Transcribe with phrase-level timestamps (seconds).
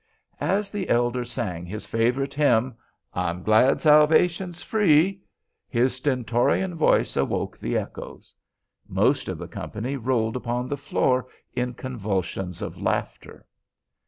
[0.39, 2.75] As the elder sang his favorite hymn,
[3.13, 5.21] "I'm glad salvation's free,"
[5.69, 8.33] his stentorian voice awoke the echoes.
[8.87, 13.45] Most of the company rolled upon the floor in convulsions of laughter.